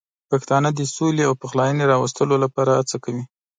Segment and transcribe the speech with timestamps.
[0.29, 3.23] پښتانه د سولې او پخلاینې راوستلو لپاره هڅه کوي.